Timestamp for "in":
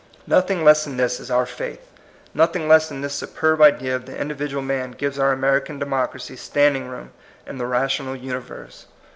7.45-7.59